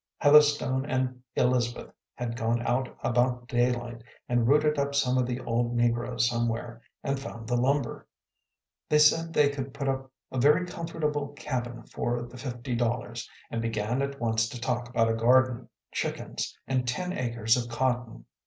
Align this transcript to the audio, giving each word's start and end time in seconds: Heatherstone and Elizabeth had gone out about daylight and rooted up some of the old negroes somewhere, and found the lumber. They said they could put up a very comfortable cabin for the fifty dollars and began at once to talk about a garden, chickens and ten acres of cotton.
Heatherstone 0.17 0.83
and 0.87 1.21
Elizabeth 1.35 1.93
had 2.15 2.35
gone 2.35 2.63
out 2.65 2.89
about 3.03 3.47
daylight 3.47 4.03
and 4.27 4.47
rooted 4.47 4.79
up 4.79 4.95
some 4.95 5.15
of 5.19 5.27
the 5.27 5.39
old 5.41 5.75
negroes 5.75 6.27
somewhere, 6.27 6.81
and 7.03 7.19
found 7.19 7.47
the 7.47 7.55
lumber. 7.55 8.07
They 8.89 8.97
said 8.97 9.31
they 9.31 9.49
could 9.49 9.75
put 9.75 9.87
up 9.87 10.09
a 10.31 10.39
very 10.39 10.65
comfortable 10.65 11.27
cabin 11.33 11.83
for 11.83 12.23
the 12.23 12.37
fifty 12.39 12.73
dollars 12.73 13.29
and 13.51 13.61
began 13.61 14.01
at 14.01 14.19
once 14.19 14.49
to 14.49 14.59
talk 14.59 14.89
about 14.89 15.07
a 15.07 15.13
garden, 15.15 15.69
chickens 15.91 16.57
and 16.65 16.87
ten 16.87 17.13
acres 17.13 17.55
of 17.55 17.69
cotton. 17.69 18.25